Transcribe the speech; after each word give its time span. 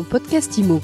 Mon 0.00 0.04
podcast 0.04 0.56
IMO. 0.56 0.80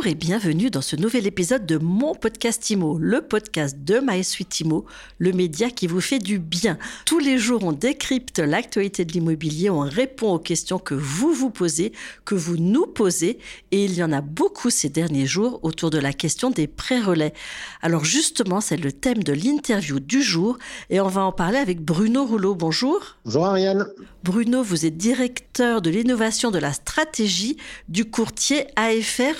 Bonjour 0.00 0.12
et 0.12 0.14
bienvenue 0.14 0.70
dans 0.70 0.80
ce 0.80 0.96
nouvel 0.96 1.26
épisode 1.26 1.66
de 1.66 1.76
mon 1.76 2.14
podcast 2.14 2.70
IMO, 2.70 2.96
le 2.98 3.20
podcast 3.20 3.76
de 3.84 4.00
MySuite 4.02 4.60
IMO, 4.60 4.86
le 5.18 5.32
média 5.32 5.68
qui 5.68 5.86
vous 5.86 6.00
fait 6.00 6.18
du 6.18 6.38
bien. 6.38 6.78
Tous 7.04 7.18
les 7.18 7.36
jours, 7.36 7.64
on 7.64 7.72
décrypte 7.72 8.38
l'actualité 8.38 9.04
de 9.04 9.12
l'immobilier, 9.12 9.68
on 9.68 9.80
répond 9.80 10.32
aux 10.32 10.38
questions 10.38 10.78
que 10.78 10.94
vous 10.94 11.34
vous 11.34 11.50
posez, 11.50 11.92
que 12.24 12.34
vous 12.34 12.56
nous 12.56 12.86
posez, 12.86 13.40
et 13.72 13.84
il 13.84 13.92
y 13.92 14.02
en 14.02 14.10
a 14.10 14.22
beaucoup 14.22 14.70
ces 14.70 14.88
derniers 14.88 15.26
jours 15.26 15.60
autour 15.64 15.90
de 15.90 15.98
la 15.98 16.14
question 16.14 16.48
des 16.48 16.66
pré-relais. 16.66 17.34
Alors 17.82 18.06
justement, 18.06 18.62
c'est 18.62 18.78
le 18.78 18.92
thème 18.92 19.22
de 19.22 19.34
l'interview 19.34 20.00
du 20.00 20.22
jour, 20.22 20.56
et 20.88 21.02
on 21.02 21.08
va 21.08 21.24
en 21.24 21.32
parler 21.32 21.58
avec 21.58 21.84
Bruno 21.84 22.24
Rouleau. 22.24 22.54
Bonjour. 22.54 23.18
Bonjour 23.26 23.44
Ariane. 23.44 23.86
Bruno, 24.22 24.62
vous 24.62 24.86
êtes 24.86 24.96
directeur 24.96 25.82
de 25.82 25.90
l'innovation 25.90 26.50
de 26.50 26.58
la 26.58 26.72
stratégie 26.72 27.58
du 27.88 28.06
courtier 28.06 28.66
AFR 28.76 29.34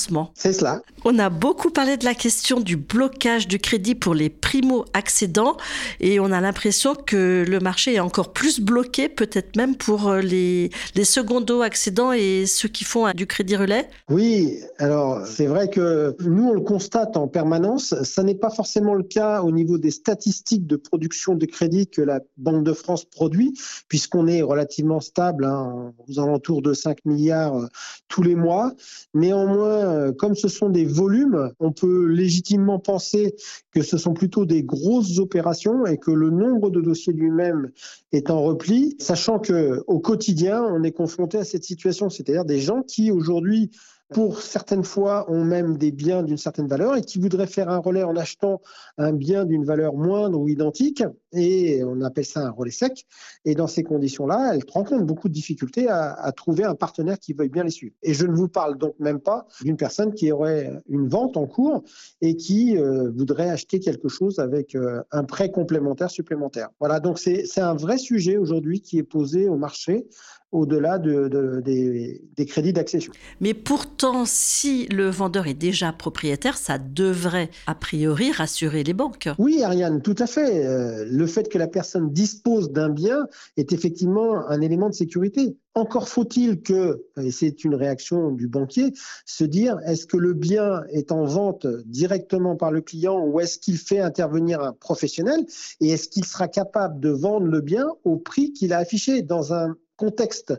financement. 0.00 0.30
C'est 0.34 0.52
cela. 0.52 0.82
On 1.04 1.18
a 1.18 1.30
beaucoup 1.30 1.70
parlé 1.70 1.96
de 1.96 2.04
la 2.04 2.14
question 2.14 2.60
du 2.60 2.76
blocage 2.76 3.48
du 3.48 3.58
crédit 3.58 3.94
pour 3.94 4.14
les 4.14 4.28
primo-accédants 4.28 5.56
et 6.00 6.20
on 6.20 6.32
a 6.32 6.40
l'impression 6.40 6.94
que 6.94 7.44
le 7.46 7.60
marché 7.60 7.94
est 7.94 8.00
encore 8.00 8.32
plus 8.32 8.60
bloqué, 8.60 9.08
peut-être 9.08 9.56
même 9.56 9.76
pour 9.76 10.08
euh, 10.08 10.20
les, 10.20 10.70
les 10.94 11.04
secondo-accédants 11.04 12.12
et 12.12 12.44
ceux 12.46 12.68
qui 12.68 12.84
font 12.84 13.10
du 13.12 13.26
crédit 13.26 13.56
relais. 13.56 13.88
Oui, 14.10 14.60
alors 14.78 15.26
c'est 15.26 15.46
vrai 15.46 15.70
que 15.70 16.16
nous, 16.20 16.48
on 16.48 16.54
le 16.54 16.60
constate 16.60 17.16
en 17.16 17.28
permanence. 17.28 17.94
Ça 18.02 18.22
n'est 18.22 18.34
pas 18.34 18.50
forcément 18.50 18.94
le 18.94 19.04
cas 19.04 19.42
au 19.42 19.50
niveau 19.50 19.78
des 19.78 19.90
statistiques 19.90 20.66
de 20.66 20.76
production 20.76 21.34
de 21.34 21.46
crédit 21.46 21.88
que 21.88 22.02
la 22.02 22.20
Banque 22.36 22.64
de 22.64 22.72
France 22.72 23.04
produit, 23.04 23.54
puisqu'on 23.88 24.26
est 24.26 24.42
relativement 24.42 25.00
stable 25.00 25.44
hein, 25.44 25.92
aux 26.08 26.20
alentours 26.20 26.62
de 26.62 26.74
5 26.74 27.04
milliards 27.04 27.56
euh, 27.56 27.66
tous 28.08 28.22
les 28.22 28.34
mois. 28.34 28.72
Néanmoins, 29.14 29.89
euh, 29.90 30.12
comme 30.12 30.34
ce 30.34 30.48
sont 30.48 30.70
des 30.70 30.84
volumes, 30.84 31.50
on 31.58 31.72
peut 31.72 32.06
légitimement 32.06 32.78
penser 32.78 33.34
que 33.74 33.82
ce 33.82 33.98
sont 33.98 34.14
plutôt 34.14 34.46
des 34.46 34.62
grosses 34.62 35.18
opérations 35.18 35.86
et 35.86 35.98
que 35.98 36.10
le 36.10 36.30
nombre 36.30 36.70
de 36.70 36.80
dossiers 36.80 37.12
lui-même 37.12 37.70
est 38.12 38.30
en 38.30 38.42
repli, 38.42 38.96
sachant 38.98 39.38
que 39.38 39.82
au 39.86 39.98
quotidien, 39.98 40.62
on 40.62 40.82
est 40.82 40.92
confronté 40.92 41.38
à 41.38 41.44
cette 41.44 41.64
situation, 41.64 42.08
c'est-à-dire 42.08 42.44
des 42.44 42.60
gens 42.60 42.82
qui 42.82 43.10
aujourd'hui 43.10 43.70
pour 44.12 44.42
certaines 44.42 44.84
fois 44.84 45.30
ont 45.30 45.44
même 45.44 45.76
des 45.76 45.92
biens 45.92 46.22
d'une 46.22 46.36
certaine 46.36 46.66
valeur 46.66 46.96
et 46.96 47.02
qui 47.02 47.18
voudraient 47.18 47.46
faire 47.46 47.68
un 47.68 47.78
relais 47.78 48.02
en 48.02 48.16
achetant 48.16 48.60
un 48.98 49.12
bien 49.12 49.44
d'une 49.44 49.64
valeur 49.64 49.94
moindre 49.94 50.38
ou 50.38 50.48
identique, 50.48 51.04
et 51.32 51.82
on 51.84 52.00
appelle 52.02 52.24
ça 52.24 52.40
un 52.40 52.50
relais 52.50 52.70
sec. 52.70 53.06
Et 53.44 53.54
dans 53.54 53.66
ces 53.66 53.84
conditions-là, 53.84 54.52
elles 54.54 54.62
rencontrent 54.68 55.04
beaucoup 55.04 55.28
de 55.28 55.34
difficultés 55.34 55.88
à, 55.88 56.32
trouver 56.36 56.64
un 56.64 56.74
partenaire 56.74 57.18
qui 57.18 57.32
veuille 57.32 57.48
bien 57.48 57.64
les 57.64 57.70
suivre. 57.70 57.94
Et 58.02 58.14
je 58.14 58.26
ne 58.26 58.34
vous 58.34 58.48
parle 58.48 58.78
donc 58.78 58.94
même 58.98 59.20
pas 59.20 59.46
d'une 59.62 59.76
personne 59.76 60.12
qui 60.14 60.32
aurait 60.32 60.70
une 60.88 61.08
vente 61.08 61.36
en 61.36 61.46
cours 61.46 61.82
et 62.20 62.36
qui 62.36 62.76
euh, 62.76 63.10
voudrait 63.14 63.50
acheter 63.50 63.80
quelque 63.80 64.08
chose 64.08 64.38
avec 64.38 64.74
euh, 64.74 65.02
un 65.10 65.24
prêt 65.24 65.50
complémentaire 65.50 66.10
supplémentaire. 66.10 66.70
Voilà, 66.80 67.00
donc 67.00 67.18
c'est 67.18 67.60
un 67.60 67.74
vrai 67.74 67.98
sujet 67.98 68.36
aujourd'hui 68.36 68.80
qui 68.80 68.98
est 68.98 69.02
posé 69.02 69.48
au 69.48 69.56
marché 69.56 70.06
au-delà 70.52 70.98
de, 70.98 71.28
de, 71.28 71.60
des, 71.60 72.22
des, 72.36 72.46
crédits 72.46 72.72
d'accession. 72.72 73.12
Mais 73.40 73.54
pourtant, 73.54 74.24
si 74.26 74.86
le 74.88 75.08
vendeur 75.08 75.46
est 75.46 75.54
déjà 75.54 75.92
propriétaire, 75.92 76.56
ça 76.56 76.78
devrait 76.78 77.50
a 77.66 77.74
priori 77.74 78.32
rassurer 78.32 78.82
les 78.82 78.94
banques. 78.94 79.28
Oui, 79.38 79.62
Ariane, 79.62 80.02
tout 80.02 80.16
à 80.18 80.26
fait. 80.26 80.66
Euh, 80.66 81.06
le 81.08 81.26
fait 81.26 81.48
que 81.48 81.58
la 81.58 81.68
personne 81.68 82.10
dispose 82.12 82.72
d'un 82.72 82.88
bien 82.88 83.26
est 83.56 83.72
effectivement 83.72 84.48
un 84.48 84.60
élément 84.60 84.88
de 84.88 84.94
sécurité. 84.94 85.56
Encore 85.74 86.08
faut-il 86.08 86.62
que, 86.62 87.04
et 87.22 87.30
c'est 87.30 87.62
une 87.62 87.76
réaction 87.76 88.32
du 88.32 88.48
banquier, 88.48 88.92
se 89.24 89.44
dire 89.44 89.78
est-ce 89.86 90.04
que 90.04 90.16
le 90.16 90.34
bien 90.34 90.82
est 90.90 91.12
en 91.12 91.24
vente 91.24 91.64
directement 91.86 92.56
par 92.56 92.72
le 92.72 92.80
client 92.80 93.24
ou 93.24 93.38
est-ce 93.38 93.58
qu'il 93.58 93.78
fait 93.78 94.00
intervenir 94.00 94.60
un 94.60 94.72
professionnel 94.72 95.46
et 95.80 95.90
est-ce 95.90 96.08
qu'il 96.08 96.24
sera 96.24 96.48
capable 96.48 96.98
de 96.98 97.10
vendre 97.10 97.46
le 97.46 97.60
bien 97.60 97.86
au 98.02 98.16
prix 98.16 98.52
qu'il 98.52 98.72
a 98.72 98.78
affiché 98.78 99.22
dans 99.22 99.54
un 99.54 99.76
contexte 100.00 100.54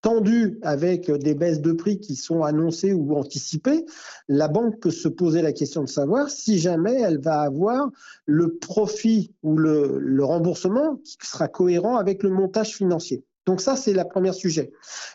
tendu 0.00 0.58
avec 0.62 1.10
des 1.10 1.34
baisses 1.34 1.60
de 1.60 1.72
prix 1.72 2.00
qui 2.00 2.16
sont 2.16 2.42
annoncées 2.42 2.94
ou 2.94 3.14
anticipées, 3.14 3.84
la 4.28 4.48
banque 4.48 4.80
peut 4.80 4.90
se 4.90 5.08
poser 5.08 5.42
la 5.42 5.52
question 5.52 5.82
de 5.82 5.88
savoir 5.88 6.30
si 6.30 6.58
jamais 6.58 6.94
elle 6.94 7.20
va 7.20 7.40
avoir 7.40 7.90
le 8.24 8.54
profit 8.54 9.34
ou 9.42 9.58
le, 9.58 10.24
remboursement 10.24 10.96
qui 10.96 11.26
sera 11.26 11.48
cohérent 11.48 11.96
avec 11.96 12.22
le 12.22 12.30
montage 12.30 12.74
financier. 12.74 13.24
Donc 13.46 13.60
ça, 13.60 13.76
c'est 13.76 13.92
le 13.92 14.02
premier 14.04 14.32
sujet. 14.32 14.72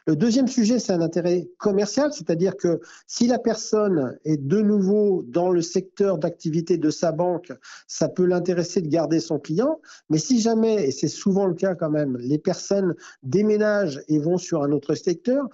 Le 0.07 0.15
deuxième 0.15 0.47
sujet, 0.47 0.79
c'est 0.79 0.93
un 0.93 1.01
intérêt 1.01 1.49
commercial, 1.57 2.13
c'est-à-dire 2.13 2.55
que 2.55 2.79
si 3.05 3.27
la 3.27 3.37
personne 3.37 4.17
est 4.23 4.37
de 4.37 4.61
nouveau 4.61 5.23
dans 5.27 5.51
le 5.51 5.61
secteur 5.61 6.17
d'activité 6.17 6.77
de 6.77 6.89
sa 6.89 7.11
banque, 7.11 7.51
ça 7.87 8.07
peut 8.07 8.25
l'intéresser 8.25 8.81
de 8.81 8.87
garder 8.87 9.19
son 9.19 9.37
client. 9.37 9.81
Mais 10.09 10.17
si 10.17 10.39
jamais, 10.39 10.87
et 10.87 10.91
c'est 10.91 11.09
souvent 11.09 11.45
le 11.45 11.55
cas 11.55 11.75
quand 11.75 11.89
même, 11.89 12.17
les 12.17 12.39
personnes 12.39 12.95
déménagent 13.21 14.01
et 14.07 14.17
vont 14.17 14.37
sur 14.37 14.63
un 14.63 14.71
autre 14.71 14.95
secteur, 14.95 15.49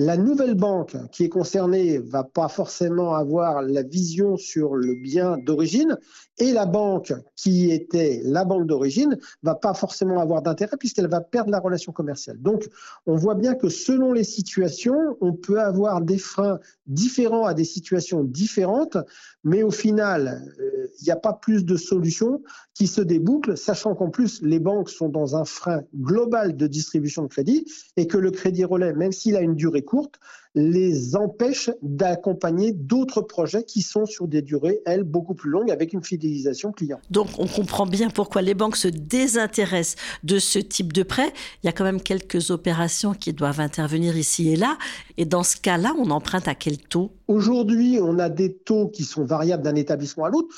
la 0.00 0.16
nouvelle 0.16 0.54
banque 0.54 0.96
qui 1.10 1.24
est 1.24 1.28
concernée 1.28 1.98
va 1.98 2.22
pas 2.22 2.46
forcément 2.46 3.16
avoir 3.16 3.62
la 3.62 3.82
vision 3.82 4.36
sur 4.36 4.76
le 4.76 4.94
bien 4.94 5.38
d'origine 5.38 5.98
et 6.38 6.52
la 6.52 6.66
banque 6.66 7.12
qui 7.34 7.72
était 7.72 8.20
la 8.22 8.44
banque 8.44 8.68
d'origine 8.68 9.18
va 9.42 9.56
pas 9.56 9.74
forcément 9.74 10.20
avoir 10.20 10.40
d'intérêt 10.40 10.76
puisqu'elle 10.76 11.08
va 11.08 11.20
perdre 11.20 11.50
la 11.50 11.58
relation 11.58 11.90
commerciale. 11.90 12.40
Donc, 12.40 12.68
on 13.06 13.16
voit 13.16 13.34
bien 13.34 13.56
que 13.56 13.68
selon 13.68 14.12
les 14.12 14.22
situations, 14.22 15.16
on 15.20 15.32
peut 15.32 15.60
avoir 15.60 16.00
des 16.00 16.18
freins 16.18 16.60
différents 16.86 17.44
à 17.44 17.54
des 17.54 17.64
situations 17.64 18.22
différentes, 18.22 18.98
mais 19.42 19.64
au 19.64 19.72
final, 19.72 20.44
euh, 20.60 20.86
il 21.00 21.04
n'y 21.04 21.10
a 21.10 21.16
pas 21.16 21.32
plus 21.32 21.64
de 21.64 21.76
solutions 21.76 22.40
qui 22.74 22.86
se 22.86 23.00
débouclent, 23.00 23.56
sachant 23.56 23.96
qu'en 23.96 24.10
plus, 24.10 24.40
les 24.42 24.60
banques 24.60 24.90
sont 24.90 25.08
dans 25.08 25.34
un 25.34 25.44
frein 25.44 25.82
global 25.96 26.56
de 26.56 26.66
distribution 26.68 27.24
de 27.24 27.28
crédit 27.28 27.66
et 27.96 28.06
que 28.06 28.16
le 28.16 28.30
crédit 28.30 28.64
relais, 28.64 28.92
même 28.92 29.12
s'il 29.12 29.36
a 29.36 29.40
une 29.40 29.56
durée 29.56 29.82
courte, 29.88 30.20
les 30.54 31.16
empêche 31.16 31.70
d'accompagner 31.80 32.72
d'autres 32.72 33.22
projets 33.22 33.64
qui 33.64 33.80
sont 33.80 34.04
sur 34.04 34.28
des 34.28 34.42
durées, 34.42 34.80
elles, 34.84 35.02
beaucoup 35.02 35.34
plus 35.34 35.50
longues 35.50 35.70
avec 35.70 35.94
une 35.94 36.02
fidélisation 36.02 36.72
client. 36.72 37.00
Donc 37.10 37.28
on 37.38 37.46
comprend 37.46 37.86
bien 37.86 38.10
pourquoi 38.10 38.42
les 38.42 38.52
banques 38.52 38.76
se 38.76 38.88
désintéressent 38.88 39.96
de 40.24 40.38
ce 40.38 40.58
type 40.58 40.92
de 40.92 41.02
prêt. 41.02 41.32
Il 41.62 41.66
y 41.66 41.68
a 41.70 41.72
quand 41.72 41.84
même 41.84 42.02
quelques 42.02 42.50
opérations 42.50 43.14
qui 43.14 43.32
doivent 43.32 43.60
intervenir 43.60 44.16
ici 44.16 44.50
et 44.50 44.56
là. 44.56 44.76
Et 45.16 45.24
dans 45.24 45.42
ce 45.42 45.56
cas-là, 45.56 45.94
on 45.98 46.10
emprunte 46.10 46.48
à 46.48 46.54
quel 46.54 46.76
taux? 46.76 47.12
Aujourd'hui, 47.26 47.98
on 48.02 48.18
a 48.18 48.28
des 48.28 48.52
taux 48.54 48.88
qui 48.88 49.04
sont 49.04 49.24
variables 49.24 49.62
d'un 49.62 49.74
établissement 49.74 50.24
à 50.24 50.30
l'autre 50.30 50.48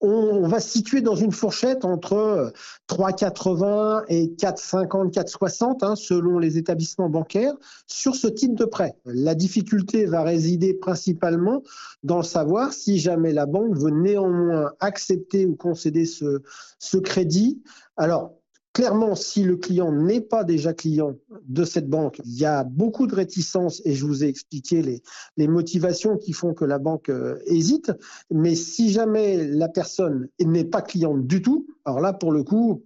on, 0.00 0.48
va 0.48 0.60
se 0.60 0.70
situer 0.70 1.00
dans 1.02 1.14
une 1.14 1.32
fourchette 1.32 1.84
entre 1.84 2.52
3,80 2.88 4.04
et 4.08 4.28
4,50, 4.28 5.12
4,60 5.12 5.84
hein, 5.84 5.96
selon 5.96 6.38
les 6.38 6.58
établissements 6.58 7.10
bancaires 7.10 7.54
sur 7.86 8.14
ce 8.14 8.26
type 8.26 8.54
de 8.54 8.64
prêt. 8.64 8.96
La 9.04 9.34
difficulté 9.34 10.06
va 10.06 10.22
résider 10.22 10.74
principalement 10.74 11.62
dans 12.02 12.22
savoir 12.22 12.72
si 12.72 12.98
jamais 12.98 13.32
la 13.32 13.46
banque 13.46 13.76
veut 13.76 13.90
néanmoins 13.90 14.72
accepter 14.80 15.46
ou 15.46 15.54
concéder 15.54 16.06
ce, 16.06 16.42
ce 16.78 16.96
crédit. 16.96 17.62
Alors, 17.96 18.39
Clairement, 18.72 19.16
si 19.16 19.42
le 19.42 19.56
client 19.56 19.90
n'est 19.90 20.20
pas 20.20 20.44
déjà 20.44 20.72
client 20.72 21.16
de 21.48 21.64
cette 21.64 21.88
banque, 21.88 22.20
il 22.24 22.38
y 22.38 22.44
a 22.44 22.62
beaucoup 22.62 23.08
de 23.08 23.14
réticences 23.16 23.82
et 23.84 23.94
je 23.94 24.06
vous 24.06 24.22
ai 24.22 24.28
expliqué 24.28 25.02
les, 25.36 25.48
motivations 25.48 26.16
qui 26.16 26.32
font 26.32 26.54
que 26.54 26.64
la 26.64 26.78
banque 26.78 27.08
euh, 27.08 27.40
hésite. 27.46 27.92
Mais 28.30 28.54
si 28.54 28.92
jamais 28.92 29.44
la 29.44 29.68
personne 29.68 30.28
n'est 30.38 30.64
pas 30.64 30.82
cliente 30.82 31.26
du 31.26 31.42
tout, 31.42 31.66
alors 31.84 32.00
là, 32.00 32.12
pour 32.12 32.30
le 32.30 32.44
coup, 32.44 32.84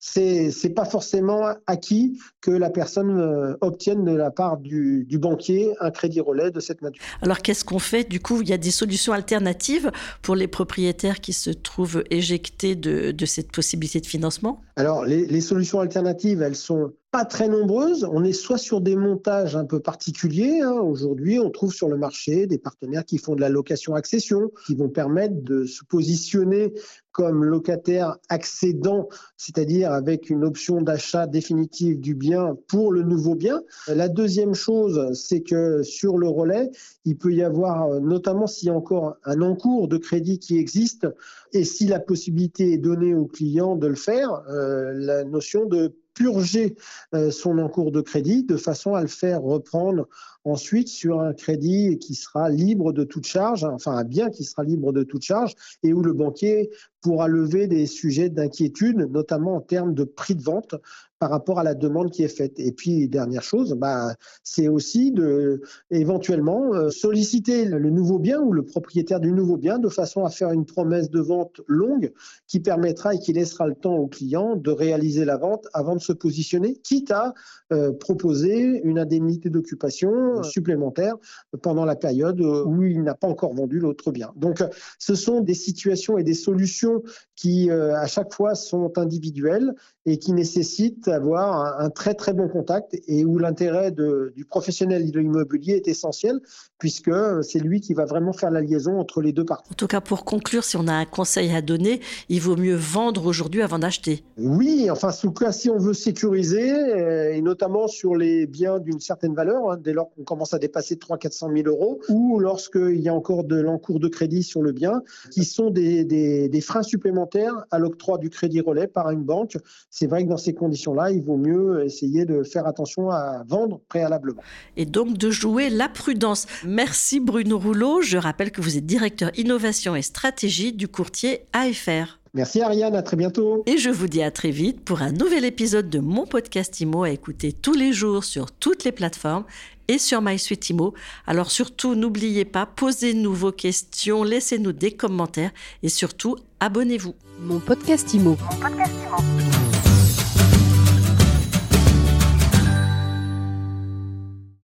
c'est 0.00 0.50
c'est 0.50 0.70
pas 0.70 0.86
forcément 0.86 1.54
acquis 1.66 2.18
que 2.40 2.50
la 2.50 2.70
personne 2.70 3.20
euh, 3.20 3.56
obtienne 3.60 4.04
de 4.04 4.16
la 4.16 4.30
part 4.30 4.56
du, 4.56 5.04
du, 5.04 5.18
banquier 5.18 5.74
un 5.80 5.90
crédit 5.90 6.20
relais 6.20 6.50
de 6.50 6.58
cette 6.58 6.80
nature. 6.80 7.04
Alors 7.20 7.38
qu'est-ce 7.40 7.64
qu'on 7.64 7.78
fait? 7.78 8.08
Du 8.08 8.18
coup, 8.18 8.40
il 8.40 8.48
y 8.48 8.52
a 8.54 8.58
des 8.58 8.70
solutions 8.70 9.12
alternatives 9.12 9.92
pour 10.22 10.34
les 10.34 10.48
propriétaires 10.48 11.20
qui 11.20 11.34
se 11.34 11.50
trouvent 11.50 12.02
éjectés 12.10 12.74
de, 12.76 13.10
de 13.10 13.26
cette 13.26 13.52
possibilité 13.52 14.00
de 14.00 14.06
financement? 14.06 14.62
Alors 14.76 15.04
les, 15.04 15.26
les 15.26 15.40
solutions 15.42 15.80
alternatives, 15.80 16.40
elles 16.40 16.56
sont 16.56 16.92
pas 17.10 17.24
très 17.24 17.48
nombreuses. 17.48 18.06
On 18.10 18.22
est 18.22 18.32
soit 18.32 18.58
sur 18.58 18.80
des 18.80 18.94
montages 18.94 19.56
un 19.56 19.64
peu 19.64 19.80
particuliers. 19.80 20.60
Hein. 20.60 20.80
Aujourd'hui, 20.80 21.40
on 21.40 21.50
trouve 21.50 21.72
sur 21.72 21.88
le 21.88 21.96
marché 21.96 22.46
des 22.46 22.58
partenaires 22.58 23.04
qui 23.04 23.18
font 23.18 23.34
de 23.34 23.40
la 23.40 23.48
location-accession, 23.48 24.50
qui 24.66 24.76
vont 24.76 24.88
permettre 24.88 25.42
de 25.42 25.64
se 25.64 25.84
positionner 25.84 26.72
comme 27.12 27.44
locataire 27.44 28.16
accédant, 28.28 29.08
c'est-à-dire 29.36 29.90
avec 29.92 30.30
une 30.30 30.44
option 30.44 30.80
d'achat 30.80 31.26
définitive 31.26 31.98
du 31.98 32.14
bien 32.14 32.56
pour 32.68 32.92
le 32.92 33.02
nouveau 33.02 33.34
bien. 33.34 33.60
La 33.88 34.08
deuxième 34.08 34.54
chose, 34.54 35.12
c'est 35.14 35.40
que 35.40 35.82
sur 35.82 36.18
le 36.18 36.28
relais, 36.28 36.70
il 37.04 37.18
peut 37.18 37.32
y 37.32 37.42
avoir, 37.42 38.00
notamment 38.00 38.46
s'il 38.46 38.68
y 38.68 38.70
a 38.70 38.74
encore 38.74 39.16
un 39.24 39.42
encours 39.42 39.88
de 39.88 39.96
crédit 39.96 40.38
qui 40.38 40.58
existe, 40.58 41.08
et 41.52 41.64
si 41.64 41.86
la 41.86 41.98
possibilité 41.98 42.72
est 42.72 42.78
donnée 42.78 43.14
au 43.14 43.26
client 43.26 43.74
de 43.74 43.88
le 43.88 43.96
faire, 43.96 44.42
euh, 44.48 44.92
la 44.94 45.24
notion 45.24 45.66
de 45.66 45.96
purger 46.20 46.76
euh, 47.14 47.30
son 47.30 47.58
encours 47.58 47.92
de 47.92 48.02
crédit 48.02 48.44
de 48.44 48.58
façon 48.58 48.94
à 48.94 49.00
le 49.00 49.08
faire 49.08 49.40
reprendre 49.40 50.06
ensuite 50.44 50.88
sur 50.88 51.20
un 51.20 51.32
crédit 51.32 51.98
qui 51.98 52.14
sera 52.14 52.48
libre 52.48 52.92
de 52.92 53.04
toute 53.04 53.26
charge, 53.26 53.64
enfin 53.64 53.92
un 53.92 54.04
bien 54.04 54.30
qui 54.30 54.44
sera 54.44 54.64
libre 54.64 54.92
de 54.92 55.02
toute 55.02 55.22
charge 55.22 55.54
et 55.82 55.92
où 55.92 56.02
le 56.02 56.12
banquier 56.12 56.70
pourra 57.00 57.28
lever 57.28 57.66
des 57.66 57.86
sujets 57.86 58.28
d'inquiétude, 58.28 59.08
notamment 59.10 59.56
en 59.56 59.60
termes 59.60 59.94
de 59.94 60.04
prix 60.04 60.34
de 60.34 60.42
vente 60.42 60.74
par 61.18 61.30
rapport 61.30 61.58
à 61.58 61.62
la 61.62 61.74
demande 61.74 62.10
qui 62.10 62.22
est 62.22 62.34
faite. 62.34 62.58
Et 62.58 62.72
puis, 62.72 63.06
dernière 63.08 63.42
chose, 63.42 63.74
bah, 63.74 64.14
c'est 64.42 64.68
aussi 64.68 65.12
de 65.12 65.60
éventuellement 65.90 66.74
euh, 66.74 66.88
solliciter 66.88 67.66
le 67.66 67.90
nouveau 67.90 68.18
bien 68.18 68.40
ou 68.40 68.52
le 68.52 68.64
propriétaire 68.64 69.20
du 69.20 69.32
nouveau 69.32 69.58
bien 69.58 69.78
de 69.78 69.88
façon 69.88 70.24
à 70.24 70.30
faire 70.30 70.50
une 70.50 70.64
promesse 70.64 71.10
de 71.10 71.20
vente 71.20 71.60
longue 71.66 72.12
qui 72.46 72.60
permettra 72.60 73.14
et 73.14 73.18
qui 73.18 73.34
laissera 73.34 73.66
le 73.66 73.74
temps 73.74 73.96
au 73.96 74.06
client 74.06 74.56
de 74.56 74.70
réaliser 74.70 75.26
la 75.26 75.36
vente 75.36 75.68
avant 75.74 75.94
de 75.94 76.00
se 76.00 76.14
positionner, 76.14 76.76
quitte 76.76 77.10
à 77.10 77.34
euh, 77.72 77.92
proposer 77.92 78.80
une 78.84 78.98
indemnité 78.98 79.50
d'occupation 79.50 80.29
supplémentaire 80.42 81.16
pendant 81.62 81.84
la 81.84 81.96
période 81.96 82.40
où 82.40 82.82
il 82.82 83.02
n'a 83.02 83.14
pas 83.14 83.28
encore 83.28 83.54
vendu 83.54 83.78
l'autre 83.78 84.10
bien. 84.12 84.32
Donc, 84.36 84.62
ce 84.98 85.14
sont 85.14 85.40
des 85.40 85.54
situations 85.54 86.18
et 86.18 86.24
des 86.24 86.34
solutions 86.34 87.02
qui, 87.36 87.70
euh, 87.70 87.96
à 87.96 88.06
chaque 88.06 88.34
fois, 88.34 88.54
sont 88.54 88.98
individuelles 88.98 89.74
et 90.06 90.18
qui 90.18 90.32
nécessitent 90.32 91.04
d'avoir 91.04 91.80
un, 91.80 91.90
très 91.90 92.14
très 92.14 92.32
bon 92.32 92.48
contact 92.48 92.96
et 93.06 93.24
où 93.24 93.38
l'intérêt 93.38 93.92
du 93.92 94.44
professionnel 94.44 95.10
de 95.10 95.20
l'immobilier 95.20 95.74
est 95.74 95.88
essentiel 95.88 96.40
puisque 96.78 97.10
c'est 97.42 97.58
lui 97.58 97.80
qui 97.80 97.94
va 97.94 98.04
vraiment 98.04 98.32
faire 98.32 98.50
la 98.50 98.60
liaison 98.60 98.98
entre 98.98 99.20
les 99.20 99.32
deux 99.32 99.44
parties. 99.44 99.70
En 99.70 99.74
tout 99.74 99.86
cas, 99.86 100.00
pour 100.00 100.24
conclure, 100.24 100.64
si 100.64 100.76
on 100.76 100.86
a 100.88 100.92
un 100.92 101.04
conseil 101.04 101.52
à 101.54 101.62
donner, 101.62 102.00
il 102.28 102.40
vaut 102.40 102.56
mieux 102.56 102.74
vendre 102.74 103.26
aujourd'hui 103.26 103.62
avant 103.62 103.78
d'acheter. 103.78 104.24
Oui, 104.38 104.90
enfin, 104.90 105.12
sous 105.12 105.32
cas, 105.32 105.52
si 105.52 105.70
on 105.70 105.78
veut 105.78 105.94
sécuriser, 105.94 106.72
euh, 106.72 107.34
et 107.34 107.42
notamment 107.42 107.86
sur 107.86 108.16
les 108.16 108.46
biens 108.46 108.78
d'une 108.78 109.00
certaine 109.00 109.34
valeur, 109.34 109.70
hein, 109.70 109.78
dès 109.78 109.92
lors 109.92 110.10
qu'on 110.14 110.19
commence 110.24 110.54
à 110.54 110.58
dépasser 110.58 110.96
300 110.96 111.20
400 111.20 111.50
000 111.54 111.68
euros, 111.68 112.00
ou 112.08 112.38
lorsqu'il 112.40 113.00
y 113.00 113.08
a 113.08 113.14
encore 113.14 113.44
de 113.44 113.56
l'encours 113.56 114.00
de 114.00 114.08
crédit 114.08 114.42
sur 114.42 114.62
le 114.62 114.72
bien, 114.72 115.02
qui 115.30 115.44
sont 115.44 115.70
des, 115.70 116.04
des, 116.04 116.48
des 116.48 116.60
freins 116.60 116.82
supplémentaires 116.82 117.64
à 117.70 117.78
l'octroi 117.78 118.18
du 118.18 118.30
crédit 118.30 118.60
relais 118.60 118.86
par 118.86 119.10
une 119.10 119.22
banque. 119.22 119.56
C'est 119.90 120.06
vrai 120.06 120.24
que 120.24 120.28
dans 120.28 120.36
ces 120.36 120.54
conditions-là, 120.54 121.10
il 121.10 121.22
vaut 121.22 121.36
mieux 121.36 121.84
essayer 121.84 122.24
de 122.24 122.42
faire 122.42 122.66
attention 122.66 123.10
à 123.10 123.44
vendre 123.46 123.80
préalablement. 123.88 124.42
Et 124.76 124.86
donc 124.86 125.18
de 125.18 125.30
jouer 125.30 125.70
la 125.70 125.88
prudence. 125.88 126.46
Merci 126.64 127.20
Bruno 127.20 127.58
Rouleau. 127.58 128.00
Je 128.00 128.16
rappelle 128.16 128.50
que 128.50 128.60
vous 128.60 128.76
êtes 128.76 128.86
directeur 128.86 129.30
innovation 129.38 129.94
et 129.94 130.02
stratégie 130.02 130.72
du 130.72 130.88
courtier 130.88 131.46
AFR. 131.52 132.19
Merci 132.32 132.60
Ariane, 132.60 132.94
à 132.94 133.02
très 133.02 133.16
bientôt. 133.16 133.62
Et 133.66 133.76
je 133.76 133.90
vous 133.90 134.06
dis 134.06 134.22
à 134.22 134.30
très 134.30 134.50
vite 134.50 134.84
pour 134.84 135.02
un 135.02 135.10
nouvel 135.10 135.44
épisode 135.44 135.90
de 135.90 135.98
mon 135.98 136.26
podcast 136.26 136.80
IMO 136.80 137.02
à 137.02 137.10
écouter 137.10 137.52
tous 137.52 137.74
les 137.74 137.92
jours 137.92 138.22
sur 138.24 138.52
toutes 138.52 138.84
les 138.84 138.92
plateformes 138.92 139.44
et 139.88 139.98
sur 139.98 140.22
MySuite 140.22 140.70
IMO. 140.70 140.94
Alors 141.26 141.50
surtout, 141.50 141.96
n'oubliez 141.96 142.44
pas, 142.44 142.66
posez-nous 142.66 143.34
vos 143.34 143.52
questions, 143.52 144.22
laissez-nous 144.22 144.72
des 144.72 144.92
commentaires 144.92 145.50
et 145.82 145.88
surtout, 145.88 146.36
abonnez-vous. 146.60 147.14
Mon 147.40 147.58
podcast 147.58 148.14
IMO. 148.14 148.36
Mon 148.38 148.60
podcast 148.60 148.92
IMO. 149.08 149.59